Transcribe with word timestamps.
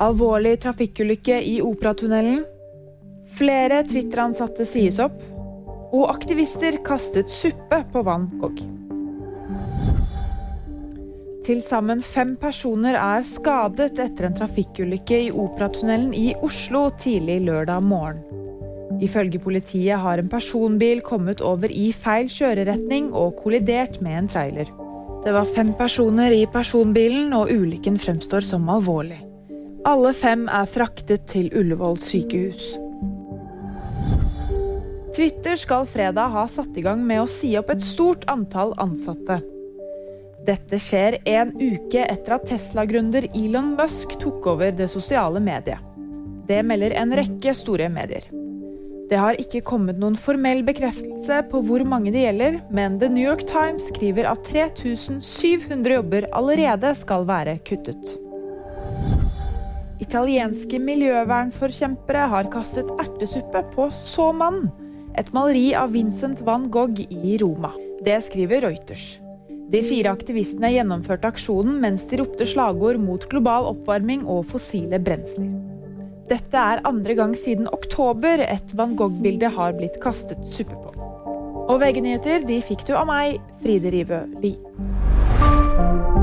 Alvorlig 0.00 0.54
trafikkulykke 0.62 1.42
i 1.44 1.58
Operatunnelen. 1.60 2.40
Flere 3.36 3.82
Twitter-ansatte 3.84 4.64
sies 4.64 4.96
opp. 5.02 5.18
Og 5.92 6.06
aktivister 6.08 6.78
kastet 6.86 7.28
suppe 7.28 7.82
på 7.92 8.02
Van 8.06 8.24
Gogh. 8.40 8.62
Til 11.44 11.60
sammen 11.66 12.00
fem 12.00 12.32
personer 12.40 12.96
er 12.96 13.28
skadet 13.28 14.00
etter 14.00 14.30
en 14.30 14.40
trafikkulykke 14.40 15.20
i 15.26 15.30
Operatunnelen 15.34 16.14
i 16.16 16.30
Oslo 16.48 16.86
tidlig 17.00 17.42
lørdag 17.50 17.84
morgen. 17.84 18.24
Ifølge 19.04 19.38
politiet 19.38 20.00
har 20.00 20.20
en 20.20 20.32
personbil 20.32 21.04
kommet 21.04 21.44
over 21.44 21.68
i 21.68 21.90
feil 21.92 22.28
kjøreretning 22.32 23.12
og 23.12 23.36
kollidert 23.44 24.00
med 24.00 24.24
en 24.24 24.32
trailer. 24.32 24.76
Det 25.24 25.32
var 25.36 25.48
fem 25.56 25.74
personer 25.76 26.32
i 26.32 26.46
personbilen, 26.48 27.34
og 27.36 27.52
ulykken 27.52 28.00
fremstår 28.00 28.40
som 28.40 28.68
alvorlig. 28.72 29.26
Alle 29.88 30.10
fem 30.12 30.42
er 30.52 30.66
fraktet 30.68 31.22
til 31.30 31.46
Ullevål 31.56 31.94
sykehus. 32.04 32.74
Twitter 35.16 35.56
skal 35.56 35.86
fredag 35.88 36.34
ha 36.34 36.42
satt 36.52 36.76
i 36.76 36.84
gang 36.84 37.00
med 37.06 37.22
å 37.22 37.30
si 37.30 37.54
opp 37.56 37.72
et 37.72 37.80
stort 37.80 38.26
antall 38.28 38.74
ansatte. 38.82 39.38
Dette 40.44 40.76
skjer 40.80 41.16
en 41.28 41.54
uke 41.56 42.04
etter 42.04 42.36
at 42.36 42.46
Tesla-gründer 42.52 43.30
Elon 43.32 43.72
Musk 43.80 44.18
tok 44.20 44.52
over 44.52 44.76
det 44.76 44.90
sosiale 44.92 45.40
mediet. 45.40 45.80
Det 46.48 46.60
melder 46.66 46.98
en 47.00 47.16
rekke 47.16 47.56
store 47.56 47.88
medier. 47.88 48.28
Det 49.10 49.18
har 49.18 49.40
ikke 49.40 49.64
kommet 49.66 49.98
noen 49.98 50.14
formell 50.14 50.60
bekreftelse 50.66 51.40
på 51.50 51.64
hvor 51.66 51.88
mange 51.88 52.12
det 52.12 52.28
gjelder, 52.28 52.60
men 52.68 53.00
The 53.00 53.08
New 53.08 53.24
York 53.24 53.48
Times 53.48 53.88
skriver 53.88 54.28
at 54.28 54.44
3700 54.46 56.02
jobber 56.02 56.28
allerede 56.36 56.92
skal 57.00 57.24
være 57.26 57.62
kuttet. 57.64 58.20
Italienske 60.00 60.78
miljøvernforkjempere 60.80 62.24
har 62.32 62.48
kastet 62.52 62.88
ertesuppe 63.02 63.60
på 63.74 63.90
Så 63.92 64.30
mannen, 64.32 64.70
et 65.18 65.28
maleri 65.36 65.74
av 65.76 65.92
Vincent 65.92 66.40
van 66.46 66.70
Gogh 66.72 67.02
i 67.04 67.36
Roma. 67.42 67.74
Det 68.00 68.16
skriver 68.24 68.64
Reuters. 68.64 69.18
De 69.70 69.82
fire 69.84 70.10
aktivistene 70.14 70.70
gjennomførte 70.72 71.28
aksjonen 71.28 71.76
mens 71.82 72.06
de 72.08 72.22
ropte 72.22 72.48
slagord 72.48 72.98
mot 73.02 73.26
global 73.30 73.68
oppvarming 73.74 74.24
og 74.24 74.48
fossile 74.54 74.98
brensler. 75.04 75.52
Dette 76.30 76.64
er 76.72 76.82
andre 76.88 77.16
gang 77.18 77.36
siden 77.38 77.68
oktober 77.68 78.40
et 78.46 78.72
van 78.78 78.96
Gogh-bilde 78.96 79.52
har 79.52 79.76
blitt 79.76 80.00
kastet 80.02 80.40
suppe 80.54 80.78
på. 80.80 80.94
Og 81.70 81.76
VG-nyheter 81.82 82.48
de 82.48 82.58
fikk 82.64 82.86
du 82.88 82.96
av 82.96 83.06
meg, 83.10 83.38
Fride 83.60 83.92
Rivø 83.92 84.24
Lie. 84.40 86.19